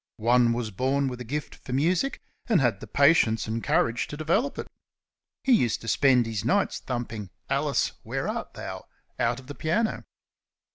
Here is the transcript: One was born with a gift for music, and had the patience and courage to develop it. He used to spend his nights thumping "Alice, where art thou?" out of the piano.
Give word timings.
One 0.17 0.51
was 0.53 0.71
born 0.71 1.09
with 1.09 1.21
a 1.21 1.23
gift 1.23 1.53
for 1.53 1.73
music, 1.73 2.23
and 2.49 2.59
had 2.59 2.79
the 2.79 2.87
patience 2.87 3.45
and 3.45 3.63
courage 3.63 4.07
to 4.07 4.17
develop 4.17 4.57
it. 4.57 4.65
He 5.43 5.51
used 5.51 5.79
to 5.81 5.87
spend 5.87 6.25
his 6.25 6.43
nights 6.43 6.79
thumping 6.79 7.29
"Alice, 7.51 7.91
where 8.01 8.27
art 8.27 8.55
thou?" 8.55 8.85
out 9.19 9.39
of 9.39 9.45
the 9.45 9.53
piano. 9.53 10.03